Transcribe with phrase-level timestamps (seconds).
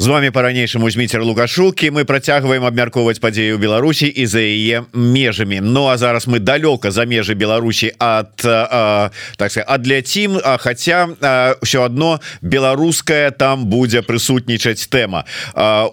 [0.00, 5.90] З вами по-ранейшаму зміцер лугашукі мы працягваем абмяркоўваць падзею Беларусі і за яе межамі Ну
[5.90, 11.10] а зараз мы далёка за межы Беларусі от а, так сказать, адляцім А хотя
[11.58, 15.26] ўсё одно беларуская там будзе прысутнічаць тэма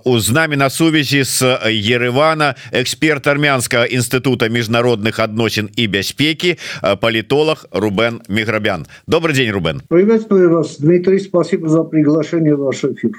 [0.05, 6.95] у з намі на сувязі с Еревана эксперт армянского інстытута міжнародных адносін і бяспекі э,
[6.95, 9.81] палітолог Рубен міграбян Добрый день Рубен.
[9.89, 10.77] Приветствую вас.
[10.77, 13.17] Дмитрий спасибо за приглашение ваш эфир.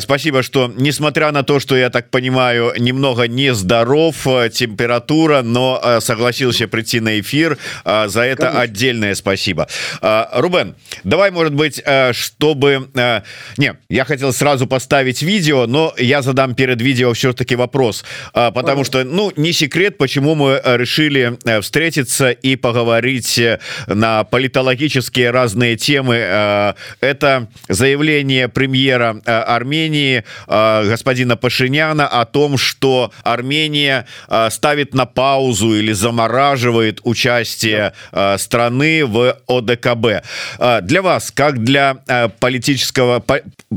[0.00, 6.00] Спасибо, что несмотря на то, что я так понимаю, немного нездоров, э, температура, но э,
[6.00, 7.58] согласился прийти на эфир.
[7.84, 8.60] За это Конечно.
[8.60, 9.68] отдельное спасибо.
[10.32, 12.88] Рубен, давай, может быть, э, чтобы...
[13.58, 19.04] Не, я хотел сразу поставить видео, но я задам перед видео все-таки вопрос, потому что,
[19.04, 23.40] ну, не секрет, почему мы решили встретиться и поговорить
[23.86, 26.16] на политологические разные темы.
[27.00, 35.06] Это заявление премьера Армении Армении э, господина Пашиняна о том, что Армения э, ставит на
[35.06, 40.24] паузу или замораживает участие э, страны в ОДКБ.
[40.82, 41.96] Для вас, как для
[42.38, 43.22] политического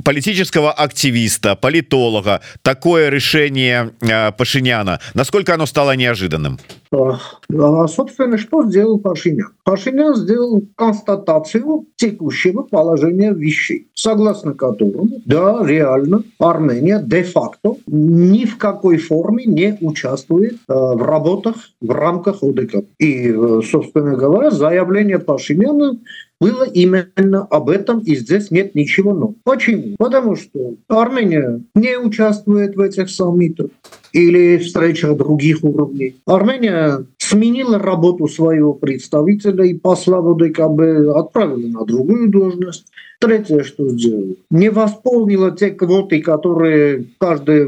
[0.03, 3.91] политического активиста, политолога, такое решение
[4.37, 6.59] Пашиняна, насколько оно стало неожиданным?
[6.91, 9.49] А, собственно, что сделал Пашинян?
[9.63, 18.97] Пашинян сделал констатацию текущего положения вещей, согласно которому, да, реально, Армения де-факто ни в какой
[18.97, 22.77] форме не участвует э, в работах в рамках ОДК.
[22.97, 25.99] И, э, собственно говоря, заявление Пашиняна
[26.39, 29.35] было именно об этом, и здесь нет ничего нового.
[29.43, 29.95] Почему?
[29.97, 33.71] Потому что Армения не участвует в этих саммитах
[34.13, 36.15] или встречах других уровней.
[36.25, 42.85] Армения сменила работу своего представителя и посла в ОДКБ отправила на другую должность.
[43.19, 47.67] Третье, что сделала, не восполнила те квоты, которые каждой,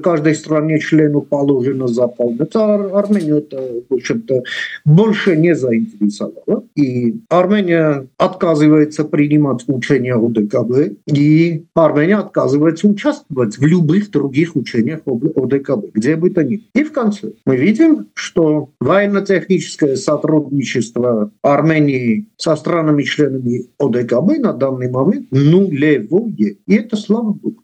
[0.00, 2.56] каждой стране члену положено заполнить.
[2.56, 4.42] А Армению это, в общем-то,
[4.86, 6.64] больше не заинтересовало.
[6.76, 15.92] И Армения отказывается принимать учения ОДКБ, и Армения отказывается участвовать в любых других учениях ОДКБ,
[15.92, 16.64] где бы то ни было.
[16.74, 25.30] И в конце мы видим, что военно-техническое сотрудничество Армении со странами-членами ОДКБ на данный момент
[25.30, 26.56] нулевое.
[26.66, 27.56] И это слава богу.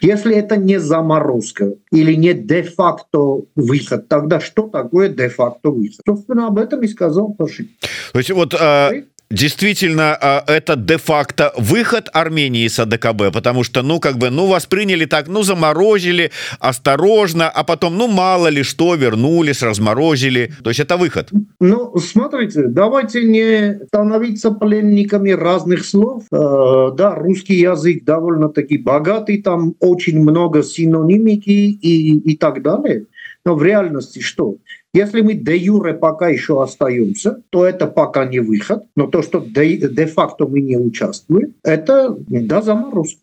[0.00, 6.00] Если это не заморозка или не де-факто выход, тогда что такое де-факто выход?
[6.06, 7.68] Собственно, об этом и сказал Пашин.
[8.12, 8.54] То есть вот...
[8.54, 8.90] А
[9.32, 15.06] действительно а, это де-факто выход Армении с АДКБ, потому что, ну, как бы, ну, восприняли
[15.06, 20.52] так, ну, заморозили, осторожно, а потом, ну, мало ли что, вернулись, разморозили.
[20.62, 21.30] То есть это выход.
[21.60, 26.24] Ну, смотрите, давайте не становиться пленниками разных слов.
[26.30, 33.06] Э, да, русский язык довольно-таки богатый, там очень много синонимики и, и так далее.
[33.44, 34.56] Но в реальности что?
[34.94, 39.40] Если мы де юре пока еще остаемся, то это пока не выход, но то, что
[39.40, 43.18] де-факто мы не участвуем, это да, заморозка.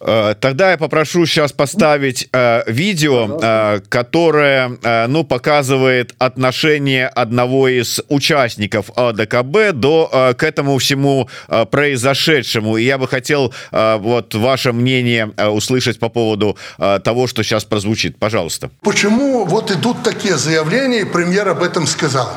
[0.00, 7.68] Э, тогда я попрошу сейчас поставить э, видео, э, которое э, ну показывает отношение одного
[7.68, 12.76] из участников АДКБ до э, к этому всему э, произошедшему.
[12.76, 17.42] И я бы хотел э, вот ваше мнение э, услышать по поводу э, того, что
[17.42, 18.18] сейчас прозвучит.
[18.18, 18.70] Пожалуйста.
[18.82, 22.30] Почему вот идут такие заявления, и премьер об этом сказал?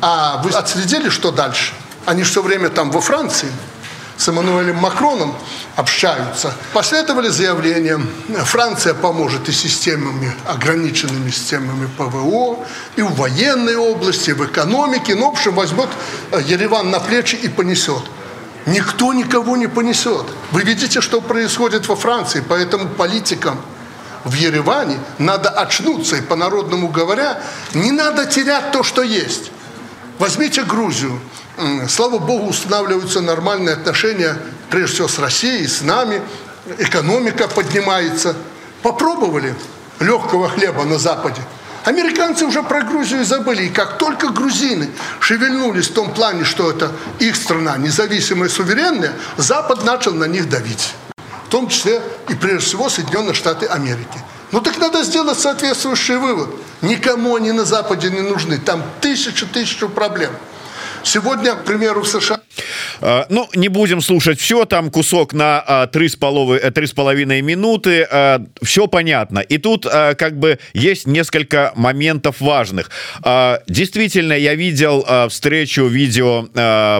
[0.00, 1.72] А вы отследили, что дальше?
[2.06, 3.48] Они все время там во Франции
[4.18, 5.34] с Эммануэлем Макроном
[5.76, 6.52] общаются.
[6.72, 8.00] Последовали заявления,
[8.44, 15.14] Франция поможет и системами, ограниченными системами ПВО, и в военной области, и в экономике.
[15.14, 15.88] Ну, в общем, возьмет
[16.32, 18.02] э, Ереван на плечи и понесет.
[18.66, 20.26] Никто никого не понесет.
[20.50, 23.60] Вы видите, что происходит во Франции, поэтому политикам
[24.24, 27.40] в Ереване надо очнуться, и по-народному говоря,
[27.72, 29.52] не надо терять то, что есть.
[30.18, 31.20] Возьмите Грузию
[31.88, 34.36] слава богу, устанавливаются нормальные отношения,
[34.70, 36.22] прежде всего с Россией, с нами,
[36.78, 38.36] экономика поднимается.
[38.82, 39.54] Попробовали
[40.00, 41.40] легкого хлеба на Западе.
[41.84, 43.64] Американцы уже про Грузию забыли.
[43.64, 44.90] И как только грузины
[45.20, 50.94] шевельнулись в том плане, что это их страна, независимая, суверенная, Запад начал на них давить.
[51.46, 54.18] В том числе и прежде всего Соединенные Штаты Америки.
[54.52, 56.50] Ну так надо сделать соответствующий вывод.
[56.82, 58.58] Никому они на Западе не нужны.
[58.58, 60.32] Там тысячу-тысячу проблем.
[61.08, 62.38] Сегодня, к примеру, в США.
[63.00, 68.06] Э, ну не будем слушать все там кусок на с половой три с половиной минуты
[68.10, 69.38] э, все понятно.
[69.38, 72.90] И тут э, как бы есть несколько моментов важных.
[73.68, 76.46] Действительно я видел встречу видео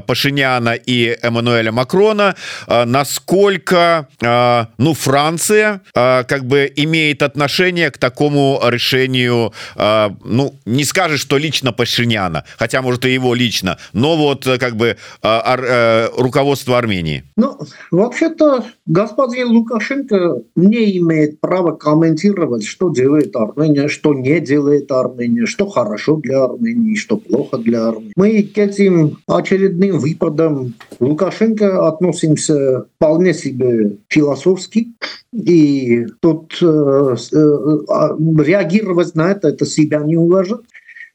[0.06, 2.34] Пашиняна и Эммануэля Макрона
[2.66, 11.72] насколько ну Франция как бы имеет отношение к такому решению ну не скажешь что лично
[11.72, 17.24] Пашиняна хотя может и его лично но вот как бы Э, руководство Армении?
[17.36, 17.58] Ну,
[17.90, 25.66] вообще-то господин Лукашенко не имеет права комментировать, что делает Армения, что не делает Армения, что
[25.66, 28.12] хорошо для Армении, что плохо для Армении.
[28.16, 34.88] Мы к этим очередным выпадам Лукашенко относимся вполне себе философски.
[35.32, 40.60] И тут э, э, а, реагировать на это, это себя не уважать.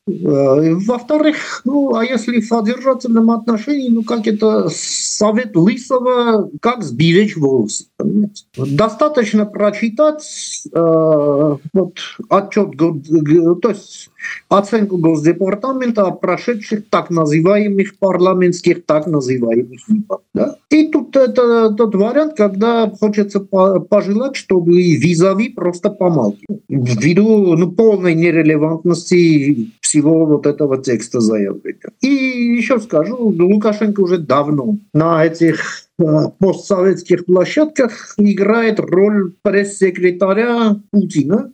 [0.05, 7.37] Э, во-вторых, ну, а если в содержательном отношении, ну, как это совет Лысого, как сберечь
[7.37, 7.85] волосы.
[7.95, 8.43] Понимаете?
[8.57, 11.97] Достаточно прочитать э, вот,
[12.29, 14.09] отчет, то есть
[14.49, 20.21] оценку Госдепартамента о прошедших так называемых парламентских, так называемых выборах.
[20.33, 20.57] Да?
[20.69, 26.61] И тут это тот вариант, когда хочется пожелать, чтобы визави просто помалкивал.
[26.69, 31.91] Ввиду ну, полной нерелевантности всего вот этого текста заявления.
[32.01, 36.03] И еще скажу, Лукашенко уже давно на этих э,
[36.39, 41.51] постсоветских площадках играет роль пресс-секретаря Путина,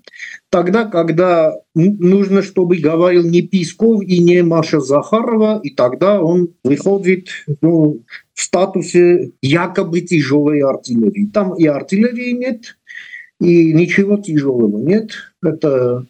[0.50, 7.30] тогда, когда нужно, чтобы говорил не Писков и не Маша Захарова, и тогда он выходит
[7.62, 8.02] ну,
[8.34, 11.30] в статусе якобы тяжелой артиллерии.
[11.34, 12.78] Там и артиллерии нет,
[13.40, 15.12] и ничего тяжелого нет.
[15.44, 16.06] Это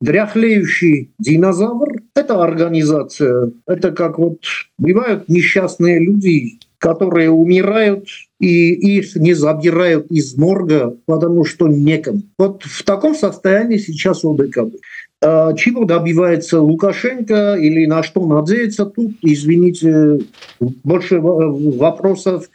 [0.00, 3.52] дряхлеющий динозавр– это организация.
[3.66, 4.40] Это как вот
[4.78, 8.08] бывают несчастные люди, которые умирают,
[8.40, 12.22] и их не забирают из морга, потому что некому.
[12.38, 14.76] Вот в таком состоянии сейчас ОДКБ.
[15.20, 20.20] А чего добивается Лукашенко или на что надеется тут, извините,
[20.60, 22.48] больше вопросов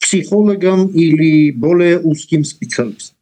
[0.00, 3.17] психологам или более узким специалистам.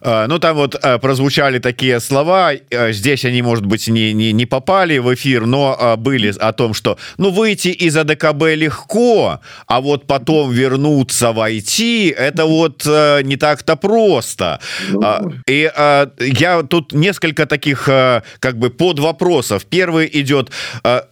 [0.00, 2.52] Э, ну там вот э, прозвучали такие слова.
[2.70, 6.74] Э, здесь они может быть не, не, не попали в эфир но были о том
[6.74, 13.76] что ну выйти из АДКБ легко а вот потом вернуться войти это вот не так-то
[13.76, 14.60] просто.
[14.88, 15.32] Ну...
[15.46, 15.70] и
[16.18, 20.50] я тут несколько таких как бы под вопросов первый идет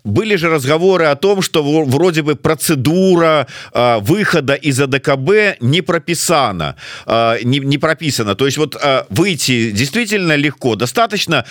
[0.05, 6.77] были же разговоры о том что вроде бы процедура выхода из АДКБ не прописана.
[7.07, 10.77] Не, не прописана то есть вот э, выйти действительно легко.
[10.77, 11.45] Достаточно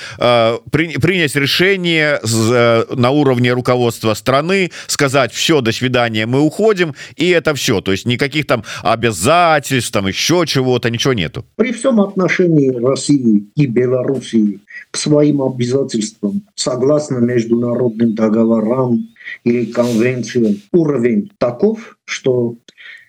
[0.71, 7.29] при, принять решение э, на уровне руководства страны сказать все до свидания мы уходим и
[7.29, 11.45] это все то есть никаких там обязательств там еще чего-то ничего нету.
[11.55, 14.59] При всем отношении России и Белоруссии
[14.91, 19.07] к своим обязательствам согласно международным договорам
[19.43, 22.55] или конвенциям уровень таков что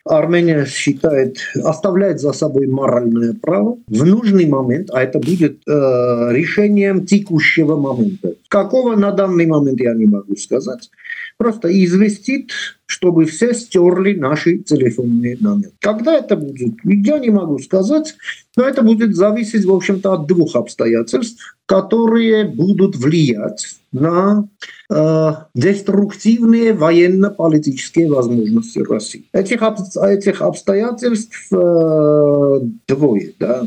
[0.07, 7.07] Армения считает, оставляет за собой моральное право в нужный момент, а это будет э, решением
[7.07, 8.35] текущего момента.
[8.49, 10.91] Какого на данный момент я не могу сказать.
[11.39, 12.51] Просто известит,
[12.87, 15.71] чтобы все стерли наши телефонные номера.
[15.81, 18.17] Когда это будет, я не могу сказать,
[18.57, 24.49] но это будет зависеть, в общем-то, от двух обстоятельств, которые будут влиять на
[24.91, 29.25] э, деструктивные военно-политические возможности России.
[29.33, 33.35] Этих, этих обстоятельств э, двое.
[33.39, 33.67] Да?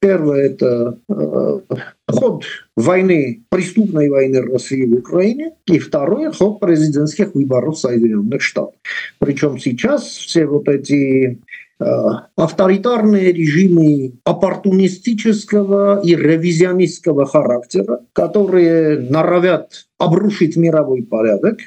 [0.00, 1.60] Первое– это э,
[2.08, 2.44] ход
[2.76, 8.74] войны, преступной войны России в Украине, и второе– ход президентских выборов Соединенных Штатов.
[9.18, 11.38] Причем сейчас все вот эти
[11.78, 21.58] авторитарные режимы оппортунистического и ревизионистского характера, которые норовят обрушить мировой порядок,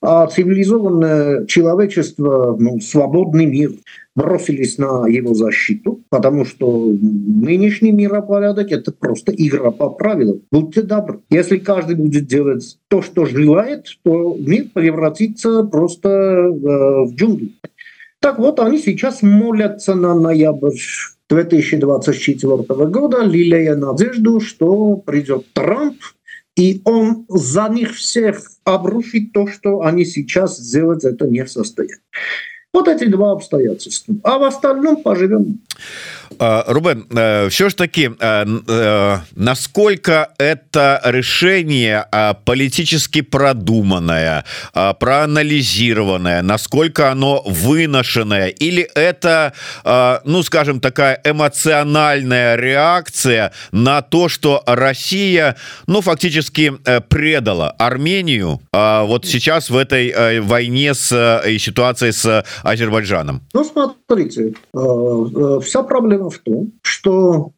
[0.00, 3.72] а цивилизованное человечество, ну, свободный мир,
[4.14, 10.42] бросились на его защиту, потому что нынешний миропорядок– это просто игра по правилам.
[10.50, 11.20] Будьте добры.
[11.30, 17.52] Если каждый будет делать то, что желает, то мир превратится просто э, в джунгли.
[18.22, 20.78] Так вот, они сейчас молятся на ноябрь
[21.28, 25.96] 2024 года, лелея надежду, что придет Трамп,
[26.56, 31.96] и он за них всех обрушит то, что они сейчас сделать это не в состоянии.
[32.72, 34.14] Вот эти два обстоятельства.
[34.22, 35.60] А в остальном поживем.
[36.38, 37.06] Рубен
[37.50, 38.10] все ж таки
[39.34, 42.06] насколько это решение
[42.44, 49.52] политически продуманное проанализированное насколько оно выношенное или это
[50.24, 56.72] ну скажем такая эмоциональная реакция на то что Россия ну фактически
[57.08, 63.42] предала Армению вот сейчас в этой войне с и ситуации с Азербайджаном?
[63.52, 67.52] Ну, смотрите вся проблема в том, что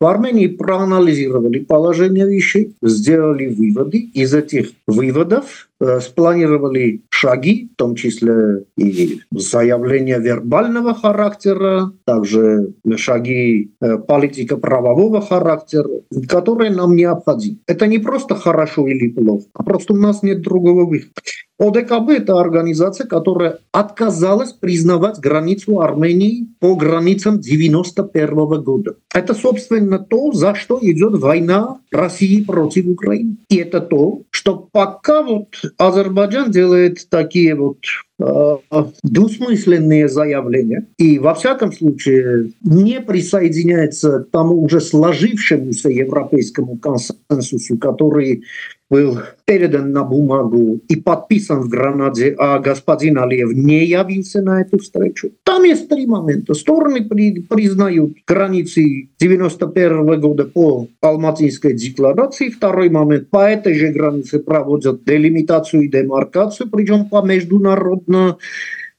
[0.00, 3.98] в Армении проанализировали положение вещей, сделали выводы.
[4.14, 5.69] Из этих выводов
[6.00, 15.90] спланировали шаги, в том числе и заявления вербального характера, также шаги э, политика правового характера,
[16.28, 17.58] которые нам необходимы.
[17.66, 21.12] Это не просто хорошо или плохо, а просто у нас нет другого выхода.
[21.60, 28.94] ОДКБ– это организация, которая отказалась признавать границу Армении по границам 91 года.
[29.14, 33.36] Это, собственно, то, за что идет война России против Украины.
[33.50, 37.76] И это то, что пока вот Азербайджан делает такие вот
[38.18, 38.56] э,
[39.02, 48.44] двусмысленные заявления и во всяком случае не присоединяется к тому уже сложившемуся европейскому консенсусу, который
[48.90, 54.78] был передан на бумагу и подписан в Гранаде, а господин Алиев не явился на эту
[54.78, 55.30] встречу.
[55.44, 56.54] Там есть три момента.
[56.54, 62.50] Стороны при, признают границы 91 года по Алматинской декларации.
[62.50, 63.30] Второй момент.
[63.30, 68.38] По этой же границе проводят делимитацию и демаркацию, причем по международно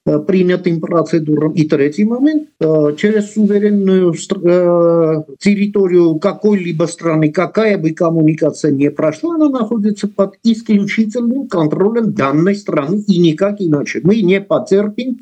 [0.03, 1.51] Э, принятым процедурам.
[1.51, 9.35] И третий момент, э, через суверенную э, территорию какой-либо страны, какая бы коммуникация не прошла,
[9.35, 14.01] она находится под исключительным контролем данной страны и никак иначе.
[14.01, 15.19] Мы не потерпим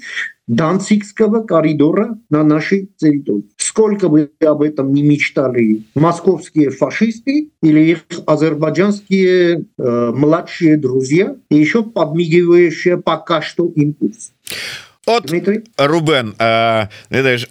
[0.47, 3.49] Данцикского коридора на нашей территории.
[3.57, 11.55] Сколько бы об этом не мечтали московские фашисты или их азербайджанские э, младшие друзья, и
[11.55, 14.31] еще подмигивающие пока что импульс.
[15.05, 15.31] Вот,
[15.77, 16.87] Рубен, э,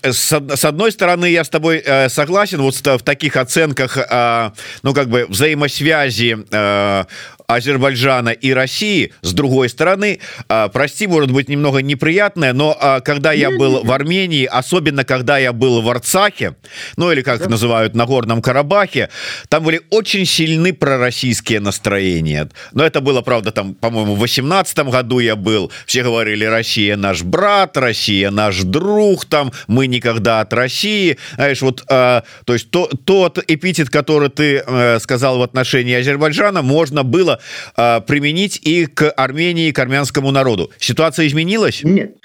[0.02, 2.62] с, с одной стороны, я с тобой э, согласен.
[2.62, 4.50] Вот в таких оценках, э,
[4.84, 7.04] ну, как бы взаимосвязи э,
[7.48, 9.10] Азербайджана и России.
[9.22, 13.90] С другой стороны а, прости может быть немного неприятное но а, когда я был в
[13.90, 16.56] Армении особенно когда я был в Арцахе
[16.98, 19.08] ну или как называют на горном Карабахе
[19.48, 22.50] там были очень сильны пророссийские настроения.
[22.72, 25.72] Но это было правда там по-моему в восемнадцатом году я был.
[25.86, 31.82] Все говорили Россия наш брат Россия наш друг там мы никогда от России знаешь вот
[31.88, 37.37] а, то есть то, тот эпитет который ты э, сказал в отношении Азербайджана можно было
[37.74, 40.70] применить и к Армении, к армянскому народу.
[40.78, 41.82] Ситуация изменилась?
[41.84, 42.16] Нет,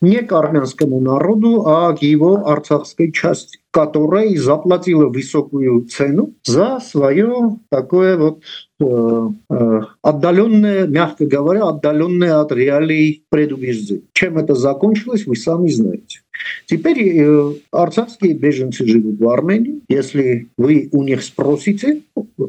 [0.00, 7.58] не к армянскому народу, а к его арцахской части которая заплатила высокую цену за свое
[7.68, 8.42] такое вот
[8.80, 14.04] э, э, отдаленное, мягко говоря, отдаленное от реалий предубеждение.
[14.14, 16.22] Чем это закончилось, вы сами знаете.
[16.66, 17.52] Теперь э,
[18.34, 19.80] беженцы живут в Армении.
[19.88, 22.02] Если вы у них спросите,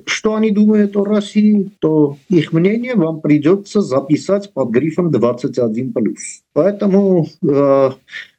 [0.06, 6.16] что они думают о России, то их мнение вам придется записать под грифом 21+.
[6.54, 7.90] Поэтому э,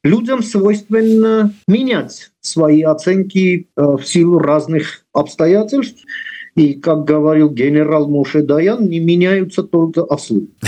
[0.04, 6.04] людям свойственно менять свои оценки э, в силу разных обстоятельств.
[6.61, 10.49] И, как говорил генерал Моше Даян, не меняются только ослы.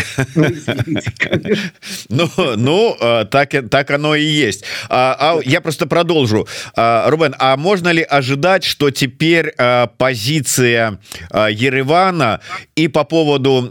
[2.09, 4.65] Ну, ну а, так, так оно и есть.
[4.89, 6.47] А, а я просто продолжу.
[6.77, 9.55] Рубен, а можно ли ожидать, что теперь
[9.99, 10.99] позиция
[11.33, 12.41] Еревана
[12.77, 13.69] и по поводу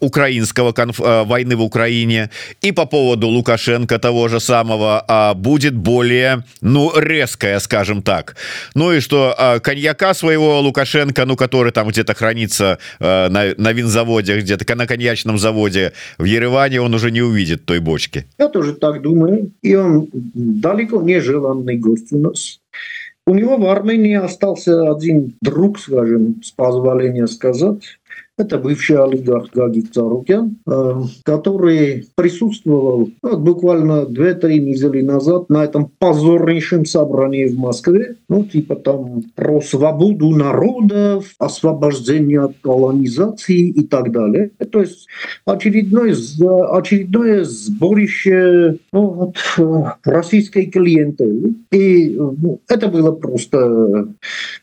[0.00, 1.00] украинского конф...
[1.02, 2.30] а, войны в Украине,
[2.62, 8.36] и по поводу Лукашенко того же самого будет более, ну, резкая, скажем так.
[8.74, 14.40] Ну и что коньяка своего Лукашенко, ну, который там где-то хранится э, на, на винзаводе,
[14.40, 18.26] где-то на коньячном заводе в Ереване, он уже не увидит той бочки.
[18.38, 19.52] Я тоже так думаю.
[19.62, 22.60] И он далеко не желанный гость у нас.
[23.26, 27.99] У него в Армении остался один друг, скажем, с позволения сказать,
[28.40, 35.90] это бывший олигарх Гагик Царукян, э, который присутствовал ну, буквально 2-3 недели назад на этом
[35.98, 38.16] позорнейшем собрании в Москве.
[38.28, 44.50] Ну, типа там про свободу народов, освобождение от колонизации и так далее.
[44.70, 45.06] То есть
[45.44, 46.14] очередное,
[46.72, 51.54] очередное сборище ну, вот, э, российской клиентели.
[51.70, 54.08] И ну, это было просто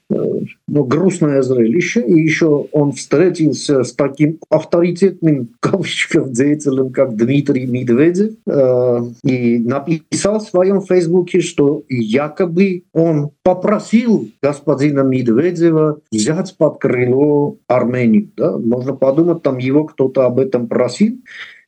[0.09, 2.01] ну, грустное зрелище.
[2.01, 10.39] И еще он встретился с таким авторитетным кавычков деятелем, как Дмитрий Медведев, э, и написал
[10.39, 18.29] в своем фейсбуке, что якобы он попросил господина Медведева взять под крыло Армению.
[18.37, 18.57] Да?
[18.57, 21.17] Можно подумать, там его кто-то об этом просил,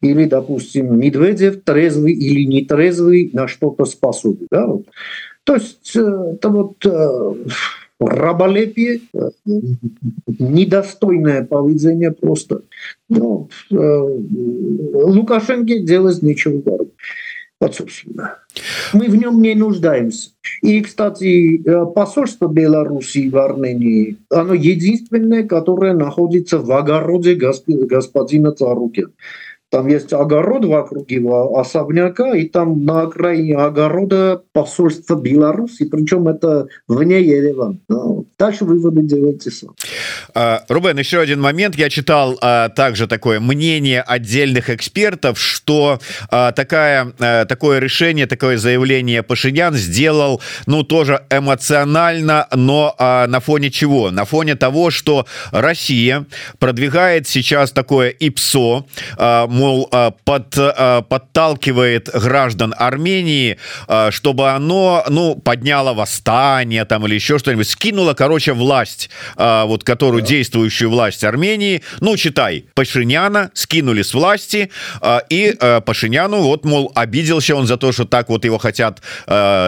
[0.01, 4.47] или, допустим, Медведев трезвый или не трезвый на что-то способен.
[4.49, 4.69] Да?
[5.43, 7.33] То есть э, это вот э,
[7.99, 9.29] раболепие, э,
[10.27, 12.63] недостойное поведение просто.
[13.09, 16.93] Но Лукашенко делать нечего говорить.
[17.61, 18.37] Вот, собственно.
[18.93, 20.29] Мы в нем не нуждаемся.
[20.61, 21.61] И, кстати,
[21.93, 29.09] посольство Беларуси в Армении, оно единственное, которое находится в огороде господина Царукина.
[29.71, 36.67] Там есть огород вокруг его особняка, и там на окраине огорода посольство Беларуси, причем это
[36.87, 37.77] вне Еревана.
[37.87, 39.75] Ну, дальше выводы делайте сам.
[40.33, 41.75] А, Рубен, еще один момент.
[41.75, 45.99] Я читал а, также такое мнение отдельных экспертов, что
[46.31, 47.13] а, такая,
[47.45, 54.09] такое решение, такое заявление Пашинян сделал, ну, тоже эмоционально, но на фоне чего?
[54.09, 56.25] На фоне того, что Россия
[56.57, 58.85] продвигает сейчас такое ИПСО,
[59.59, 59.89] мол,
[60.23, 60.55] под,
[61.09, 63.57] подталкивает граждан Армении,
[64.09, 70.29] чтобы оно, ну, подняло восстание там или еще что-нибудь, скинуло, короче, власть, вот, которую да.
[70.29, 74.71] действующую власть Армении, ну, читай, Пашиняна скинули с власти,
[75.29, 79.01] и Пашиняну, вот, мол, обиделся он за то, что так вот его хотят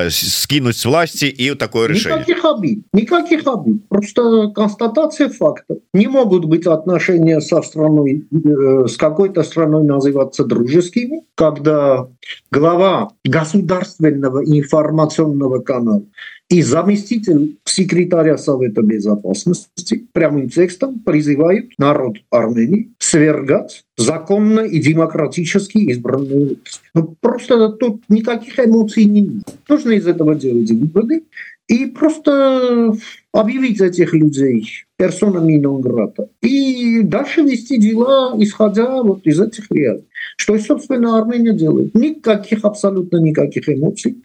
[0.09, 2.19] скинуть с власти, и такое решение.
[2.19, 5.75] Никаких обид, никаких обид, просто констатация факта.
[5.93, 12.07] Не могут быть отношения со страной, э, с какой-то страной должны называться дружескими, когда
[12.51, 16.03] глава государственного информационного канала
[16.49, 26.57] и заместитель секретаря Совета Безопасности прямым текстом призывают народ Армении свергать законно и демократически избранную
[26.93, 29.41] ну, Просто тут никаких эмоций не.
[29.69, 31.23] Нужно из этого делать выводы
[31.71, 32.93] и просто
[33.31, 40.05] объявить этих людей персонами нон-грата и дальше вести дела, исходя вот из этих реалий.
[40.35, 41.95] Что, собственно, Армения делает.
[41.95, 44.17] Никаких, абсолютно никаких эмоций.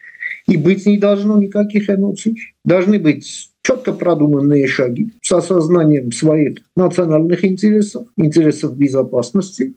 [0.48, 2.36] И быть не должно никаких эмоций.
[2.64, 9.74] Должны быть четко продуманные шаги с осознанием своих национальных интересов, интересов безопасности,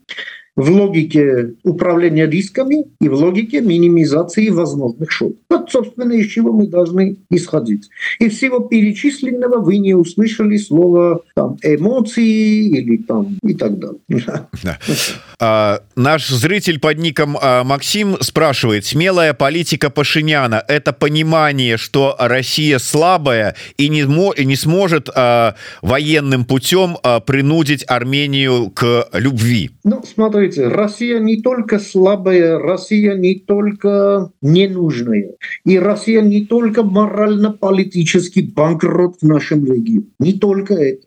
[0.55, 5.37] в логике управления рисками и в логике минимизации возможных шоков.
[5.49, 7.89] Вот, собственно, из чего мы должны исходить.
[8.19, 13.99] Из всего перечисленного вы не услышали слово там, эмоции или там и так далее.
[14.63, 14.79] Да.
[15.41, 22.77] А, наш зритель под ником а, Максим спрашивает, смелая политика Пашиняна– это понимание, что Россия
[22.77, 24.03] слабая и не,
[24.43, 29.71] не сможет а, военным путем а, принудить Армению к любви?
[29.85, 38.41] Ну, смотрите, Россия не только слабая, Россия не только ненужная, и Россия не только морально-политический
[38.41, 41.05] банкрот в нашем регионе, не только это.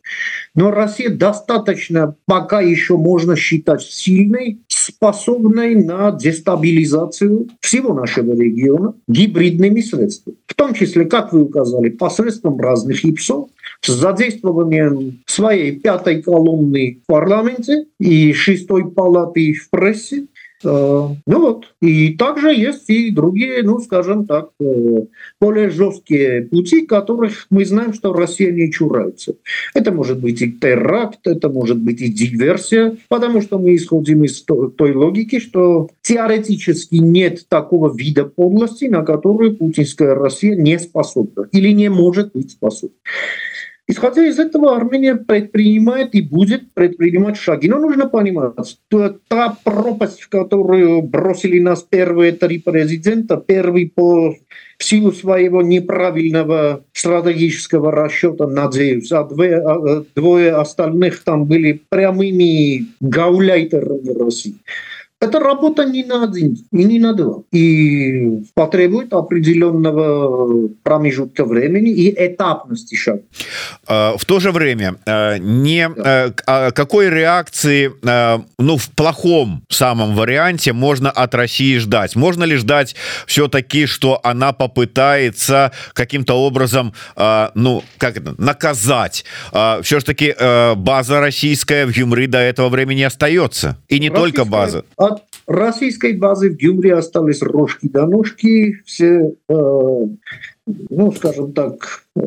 [0.55, 4.22] Но Россия достаточно, пока еще можно считать сильной,
[4.69, 10.37] способной на дестабилизацию всего нашего региона гибридными средствами.
[10.47, 13.47] В том числе, как вы указали, посредством разных ИПСО,
[13.81, 20.27] с задействованием своей пятой колонны в парламенте и шестой палаты в прессе,
[20.65, 21.67] ну вот.
[21.81, 25.05] И также есть и другие, ну, скажем так, э,
[25.41, 29.35] более жесткие пути, которых мы знаем, что Россия не чурается.
[29.75, 34.43] Это может быть и теракт, это может быть и диверсия, потому что мы исходим из
[34.43, 41.73] той логики, что теоретически нет такого вида подлости, на которую путинская Россия не способна или
[41.73, 42.97] не может быть способна.
[43.89, 47.69] Исходя из этого, Армения предпринимает и будет предпринимать шаги.
[47.69, 54.35] Но нужно понимать, что та пропасть, в которую бросили нас первые три президента, первый по
[54.79, 62.87] в силу своего неправильного стратегического расчета, надеюсь, а двое, а, двое остальных там были прямыми
[63.01, 64.57] гауляйтерами России.
[65.23, 67.43] Это работа не на один и не на два.
[67.53, 73.23] И потребует определенного промежутка времени и этапности шага.
[73.87, 76.35] А, в то же время а, не да.
[76.47, 77.93] А, какой реакции
[78.59, 84.53] ну в плохом самом варианте можно от России ждать можно ли ждать все-таки что она
[84.53, 86.95] попытается каким-то образом
[87.55, 90.35] ну как это наказать все ж таки
[90.77, 96.17] база российская в юмры до этого времени остается и не Российская, только база от российской
[96.17, 100.07] базы в Гюмре остались рожки до ножки, все, э,
[100.67, 102.21] ну, скажем так, э,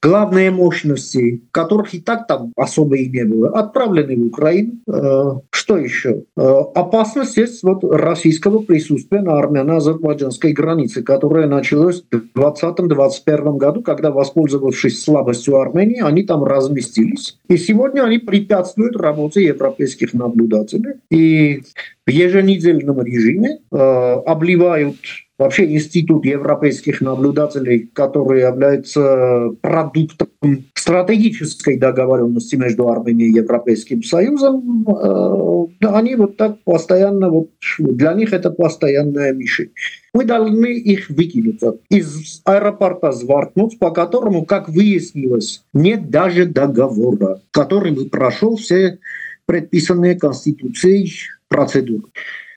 [0.00, 4.72] главные мощности, которых и так там особо и не было, отправлены в Украину.
[4.86, 6.24] Э, что еще?
[6.36, 14.10] Э, опасность есть вот российского присутствия на армяно-азербайджанской границе, которая началась в 2020-2021 году, когда,
[14.10, 17.38] воспользовавшись слабостью Армении, они там разместились.
[17.48, 20.94] И сегодня они препятствуют работе европейских наблюдателей.
[21.10, 21.62] И
[22.06, 24.96] в еженедельном режиме э, обливают
[25.42, 30.28] вообще институт европейских наблюдателей, который является продуктом
[30.74, 38.32] стратегической договоренности между Арменией и Европейским Союзом, э, они вот так постоянно, вот для них
[38.32, 39.70] это постоянная мишень.
[40.14, 47.92] Мы должны их выкинуть из аэропорта Звартнуц, по которому, как выяснилось, нет даже договора, который
[47.92, 48.98] бы прошел все
[49.46, 51.12] предписанные Конституцией
[51.48, 52.04] процедуры.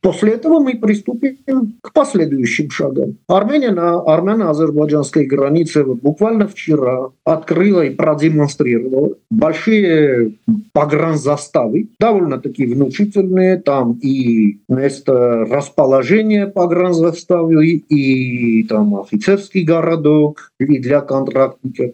[0.06, 3.18] После этого мы приступим к последующим шагам.
[3.28, 10.34] Армения на армяно-азербайджанской границе буквально вчера открыла и продемонстрировала большие
[10.74, 13.58] погранзаставы, довольно-таки внушительные.
[13.58, 21.94] Там и место расположения погранзаставы, и там офицерский городок, и для контрактников.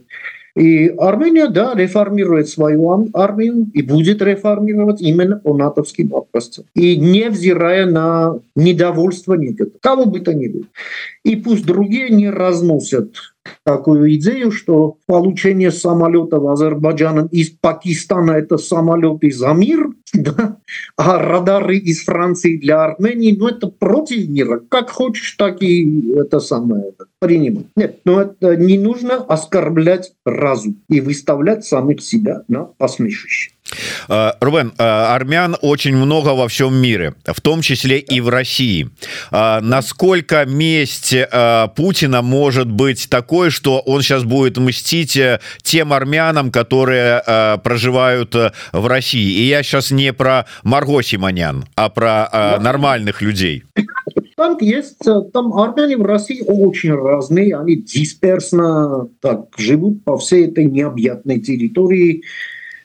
[0.55, 6.65] И Армения, да, реформирует свою армию и будет реформировать именно по натовским образцам.
[6.75, 10.65] И невзирая на недовольство некоторых, кого бы то ни было.
[11.23, 13.30] И пусть другие не разносят
[13.63, 20.57] такую идею, что получение самолетов Азербайджаном из Пакистана это самолеты за мир, да?
[20.97, 24.61] а радары из Франции для Армении, ну это против мира.
[24.69, 27.67] Как хочешь, так и это самое принимать.
[27.75, 33.51] Нет, но это не нужно оскорблять разум и выставлять самих себя на посмешище.
[34.11, 38.89] Э, Рубен, э, армян очень много во всем мире, в том числе и в России.
[39.31, 41.15] Э, насколько месть
[41.75, 45.17] Путина может быть такой, что он сейчас будет мстить
[45.63, 47.21] тем армянам, которые
[47.63, 48.35] проживают
[48.73, 49.39] в России?
[49.39, 53.63] И я сейчас не про Марго Симонян, а про нормальных людей.
[54.35, 54.97] Там есть,
[55.33, 62.23] там армяне в России очень разные, они дисперсно так живут по всей этой необъятной территории,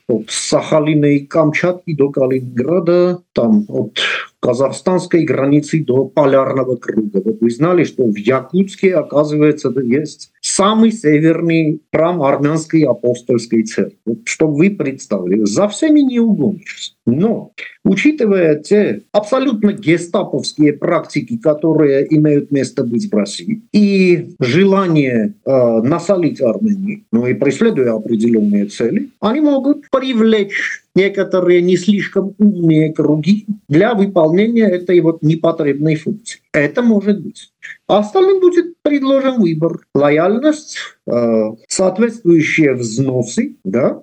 [0.08, 3.98] от Сахалина и Камчатки до Калининграда, там от
[4.40, 7.20] казахстанской границы до полярного круга.
[7.24, 13.98] Вот вы знали, что в Якутске, оказывается, есть самый северный храм армянской апостольской церкви.
[14.04, 16.92] Вот, чтобы вы представили, за всеми не угонишься.
[17.06, 17.52] Но,
[17.86, 26.40] учитывая те абсолютно гестаповские практики, которые имеют место быть в России, и желание э, насолить
[26.40, 33.94] Армении, ну и преследуя определенные цели, они могут привлечь некоторые не слишком умные круги для
[33.94, 36.40] выполнения этой вот непотребной функции.
[36.52, 37.52] Это может быть.
[37.86, 39.78] А остальным будет предложен выбор.
[39.94, 44.02] Лояльность, э, соответствующие взносы, да,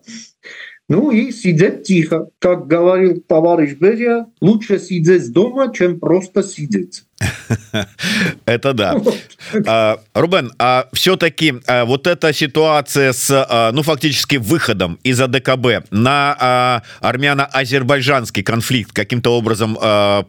[0.89, 2.29] ну и сидеть тихо.
[2.39, 7.03] Как говорил товарищ Берия, лучше сидеть дома, чем просто сидеть.
[8.45, 8.95] Это да.
[9.67, 15.91] А, Рубен, а все-таки а, вот эта ситуация с, а, ну, фактически выходом из АДКБ
[15.91, 19.77] на армяно-азербайджанский конфликт каким-то образом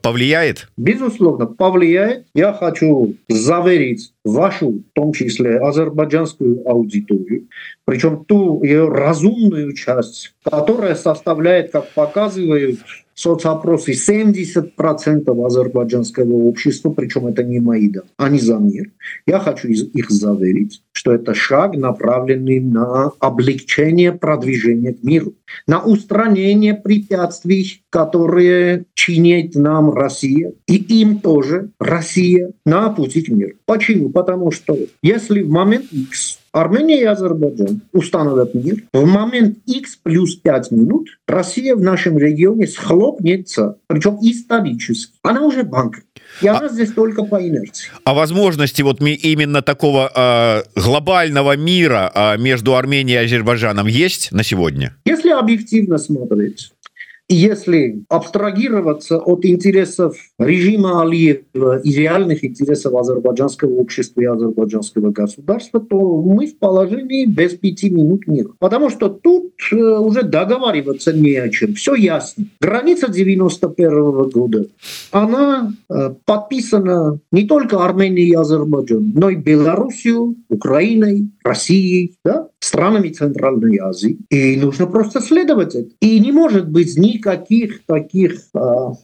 [0.03, 0.69] повлияет?
[0.77, 2.27] Безусловно, повлияет.
[2.35, 7.49] Я хочу заверить вашу, в том числе азербайджанскую аудиторию,
[7.85, 12.81] причем ту ее разумную часть, которая составляет, как показывают
[13.15, 18.91] соцопросы 70% азербайджанского общества, причем это не мои, да, они за мир.
[19.27, 25.35] Я хочу их заверить, что это шаг, направленный на облегчение продвижения к миру,
[25.67, 33.55] на устранение препятствий, которые чинит нам Россия, и им тоже Россия на пути к миру.
[33.67, 34.11] Почему?
[34.11, 38.85] Потому что если в момент X Армения и Азербайджан установят мир.
[38.93, 45.15] В момент X плюс 5 минут Россия в нашем регионе схлопнется, причем исторически.
[45.23, 46.05] Она уже банк.
[46.41, 47.89] И она а, здесь только по инерции.
[48.05, 54.45] А возможности вот именно такого э, глобального мира э, между Арменией и Азербайджаном есть на
[54.45, 54.95] сегодня?
[55.05, 56.71] Если объективно смотреть,
[57.29, 66.23] если абстрагироваться от интересов режима Алиева и реальных интересов азербайджанского общества и азербайджанского государства, то
[66.23, 68.51] мы в положении без пяти минут мира.
[68.59, 71.75] Потому что тут э, уже договариваться не о чем.
[71.75, 72.45] Все ясно.
[72.61, 74.67] Граница 91 -го года,
[75.11, 82.49] она э, подписана не только Арменией и Азербайджаном, но и Белоруссией, Украиной, Россией, да?
[82.65, 84.19] странами Центральной Азии.
[84.31, 85.91] И нужно просто следовать это.
[86.01, 88.59] И не может быть никаких таких э,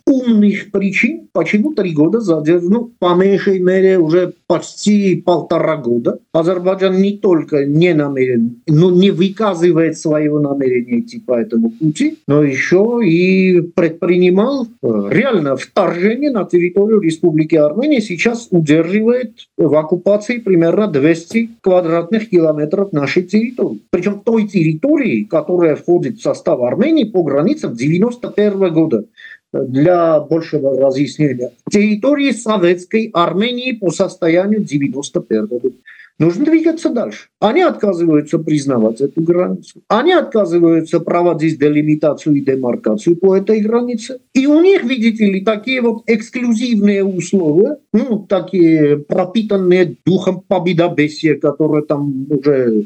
[0.06, 6.18] умных причин, почему три года задержано, ну, по меньшей мере, уже почти полтора года.
[6.32, 12.42] Азербайджан не только не намерен, но не выказывает своего намерения идти по этому пути, но
[12.42, 18.00] еще и предпринимал э, реально вторжение на территорию Республики Армения.
[18.00, 23.80] Сейчас удерживает в оккупации примерно 200 квадратных километров нашей территории.
[23.90, 29.04] Причем той территории, которая входит в состав Армении по границам 91 года
[29.52, 31.52] для большего разъяснения.
[31.70, 35.74] Территории Советской Армении по состоянию 91 года.
[36.18, 37.28] Нужно двигаться дальше.
[37.40, 39.80] Они отказываются признавать эту границу.
[39.88, 44.20] Они отказываются проводить делимитацию и демаркацию по этой границе.
[44.34, 51.86] И у них, видите ли, такие вот эксклюзивные условия, ну, такие пропитанные духом победобесия, которые
[51.86, 52.84] там уже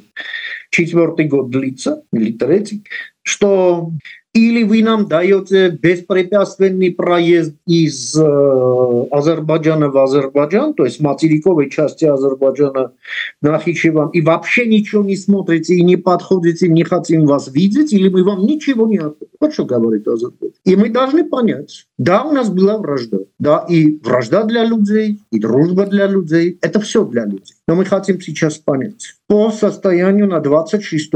[0.70, 2.85] четвертый год длится, или третий,
[3.22, 3.90] что
[4.35, 12.05] или вы нам даете беспрепятственный проезд из э, Азербайджана в Азербайджан, то есть материковой части
[12.05, 12.92] Азербайджана
[13.40, 18.09] на Нахичеван, и вообще ничего не смотрите и не подходите, не хотим вас видеть, или
[18.09, 19.29] мы вам ничего не ответим.
[19.38, 20.59] Вот что говорит Азербайджан.
[20.64, 25.38] И мы должны понять, да, у нас была вражда, да, и вражда для людей, и
[25.38, 27.55] дружба для людей, это все для людей.
[27.68, 31.10] Но мы хотим сейчас понять, по состоянию на 26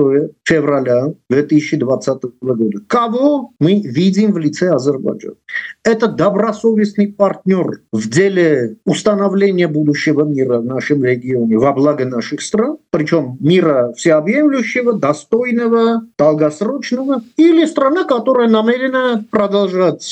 [0.44, 5.37] февраля 2020 года, кого мы видим в лице Азербайджана?
[5.85, 12.79] Это добросовестный партнер в деле установления будущего мира в нашем регионе во благо наших стран,
[12.90, 20.03] причем мира всеобъемлющего, достойного, долгосрочного, или страна, которая намерена продолжать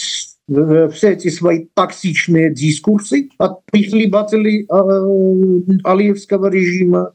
[0.48, 7.12] Э, все эти свои токсичные дискурсы от прихлебателей э, Алиевского режима,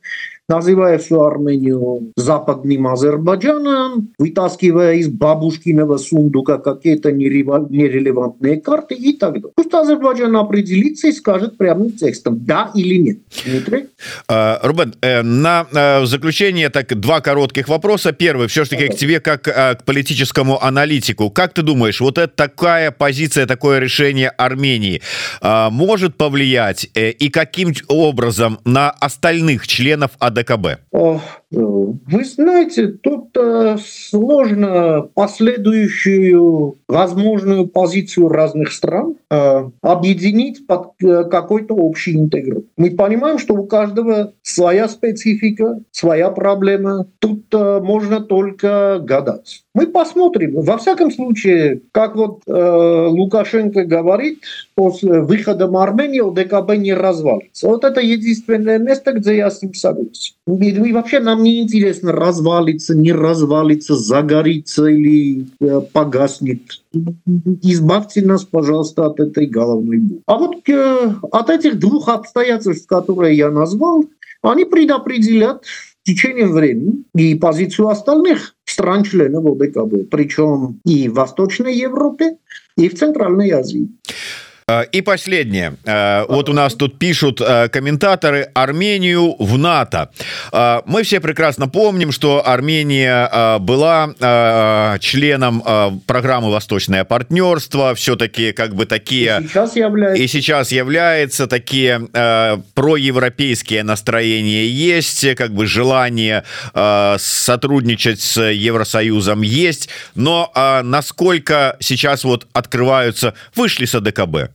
[0.52, 9.52] называя всю Армению западным Азербайджаном, вытаскивая из бабушкиного сундука какие-то нерелевантные карты и так далее.
[9.56, 13.18] Пусть Азербайджан определится и скажет прямым текстом, да или нет.
[13.46, 13.86] Дмитрий?
[14.28, 18.12] А, Рубен, э, на э, заключение так два коротких вопроса.
[18.12, 21.30] Первый, все-таки к тебе как э, к политическому аналитику.
[21.30, 25.02] Как ты думаешь, вот это такая позиция, такое решение Армении
[25.42, 30.66] может повлиять и каким образом на остальных членов АДК ДКБ?
[31.52, 41.74] Вы знаете, тут э, сложно последующую возможную позицию разных стран э, объединить под э, какой-то
[41.76, 42.64] общий интеграл.
[42.78, 47.08] Мы понимаем, что у каждого своя специфика, своя проблема.
[47.20, 49.64] Тут можно только гадать.
[49.74, 50.62] Мы посмотрим.
[50.62, 54.42] Во всяком случае, как вот Лукашенко говорит,
[54.76, 57.68] после выхода Армении ОДКБ не развалится.
[57.68, 60.36] Вот это единственное место, где я с ним согласен.
[60.48, 66.62] И вообще нам не интересно развалится, не развалится, загорится или э, погаснет.
[67.62, 70.22] Избавьте нас, пожалуйста, от этой головной боли.
[70.26, 74.06] А вот э, от этих двух обстоятельств, которые я назвал,
[74.42, 82.38] они предопределят в течение времени и позицию остальных стран-членов ОДКБ, причем и в Восточной Европе,
[82.78, 83.90] и в Центральной Азии.
[84.72, 85.76] Э, и последнее.
[85.86, 90.10] Э, вот у нас тут пишут э, комментаторы Армению в НАТО.
[90.86, 94.14] Мы все прекрасно помним, что Армения была
[95.00, 97.96] членом программы «Восточное партнерство».
[97.96, 99.42] Все-таки как бы такие...
[99.42, 100.24] И сейчас является.
[100.24, 102.00] И сейчас является такие
[102.74, 106.44] проевропейские настроения есть, как бы желание
[107.18, 109.90] сотрудничать с Евросоюзом есть.
[110.16, 110.52] Но
[110.84, 113.34] насколько сейчас вот открываются...
[113.56, 114.52] Вышли с АДКБ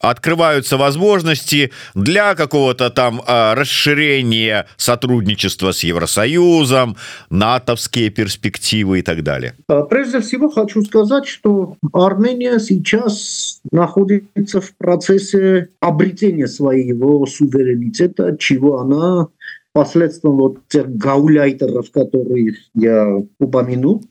[0.00, 6.96] открываются возможности для какого-то там а, расширения сотрудничества с Евросоюзом,
[7.30, 9.54] натовские перспективы и так далее?
[9.68, 18.80] А, прежде всего хочу сказать, что Армения сейчас находится в процессе обретения своего суверенитета, чего
[18.80, 19.28] она
[19.72, 24.02] последствием вот тех гауляйтеров, которые я упомянул,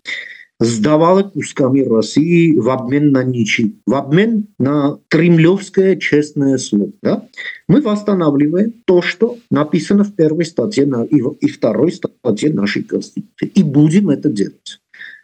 [0.60, 6.92] сдавала кусками России в обмен на ничего, в обмен на кремлевское честное слово.
[7.02, 7.28] Да?
[7.68, 13.52] Мы восстанавливаем то, что написано в первой статье и, и второй статье нашей Конституции.
[13.54, 14.80] И будем это делать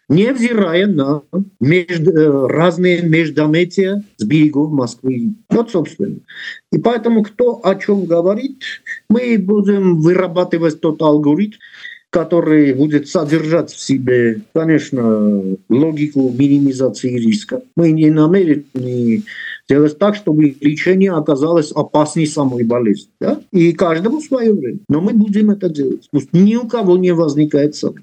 [0.10, 1.22] невзирая на
[1.60, 5.34] между, э, разные междометия с берегов Москвы.
[5.50, 6.18] Вот, собственно.
[6.72, 8.62] И поэтому кто о чем говорит,
[9.10, 11.58] мы будем вырабатывать тот алгоритм,
[12.14, 17.64] который будет содержать в себе, конечно, логику минимизации риска.
[17.76, 19.24] Мы не намерены
[19.68, 23.10] сделать так, чтобы лечение оказалось опаснее самой болезни.
[23.20, 23.42] Да?
[23.52, 24.78] И каждому свое время.
[24.90, 26.08] Но мы будем это делать.
[26.12, 27.96] Пусть ни у кого не возникает сам.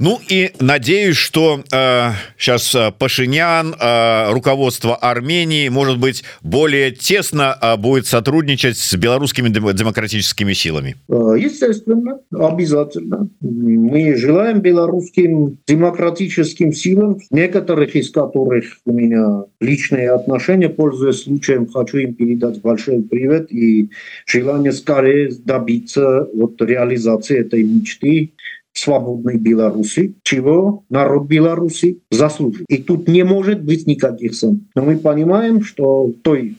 [0.00, 7.58] Ну и надеюсь, что э, сейчас э, Пашинян, э, руководство Армении, может быть, более тесно
[7.60, 10.94] э, будет сотрудничать с белорусскими демократическими силами.
[11.08, 13.28] Э, естественно, обязательно.
[13.40, 21.98] Мы желаем белорусским демократическим силам, некоторых из которых у меня личные отношения, пользуясь случаем, хочу
[21.98, 23.90] им передать большой привет и
[24.26, 28.30] желание скорее добиться вот реализации этой мечты
[28.78, 32.64] свободной Беларуси, чего народ Беларуси заслужил.
[32.68, 34.66] И тут не может быть никаких сомнений.
[34.74, 36.56] Но мы понимаем, что в той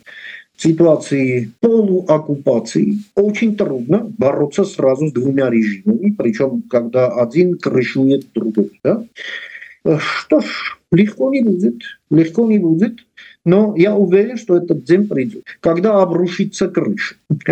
[0.58, 8.80] ситуации полуоккупации очень трудно бороться сразу с двумя режимами, причем когда один крышует другой.
[8.84, 9.06] Да?
[9.98, 12.98] Что ж, легко не будет, легко не будет,
[13.46, 17.16] но я уверен, что этот день придет, когда обрушится крыша.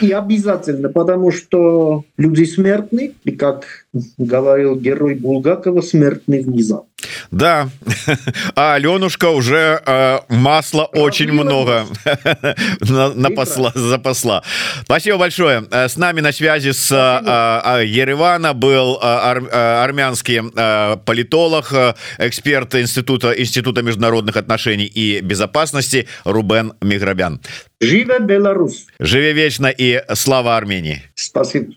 [0.00, 3.86] И обязательно, потому что люди смертны, и как
[4.18, 6.91] говорил герой Булгакова, смертный внезапно.
[7.30, 7.68] Да,
[8.54, 11.86] а Аленушка уже э, масла очень много
[12.80, 14.42] на, на посла, запасла.
[14.82, 15.64] Спасибо большое.
[15.70, 20.96] Э, с нами на связи с э, э, Еревана был э, ар, э, армянский э,
[21.04, 21.72] политолог,
[22.18, 27.40] эксперт Института, Института международных отношений и безопасности Рубен Миграбян.
[27.80, 28.86] Живе Беларусь!
[29.00, 31.02] Живе вечно и слава Армении!
[31.14, 31.72] Спасибо.